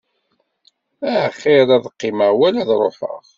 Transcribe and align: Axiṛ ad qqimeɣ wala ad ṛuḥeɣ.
Axiṛ 1.25 1.67
ad 1.75 1.85
qqimeɣ 1.93 2.31
wala 2.39 2.59
ad 2.61 2.69
ṛuḥeɣ. 2.83 3.19